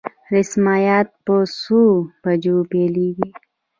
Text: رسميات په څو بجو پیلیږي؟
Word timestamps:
رسميات 0.35 1.07
په 1.25 1.35
څو 1.61 1.81
بجو 2.21 2.57
پیلیږي؟ 2.71 3.29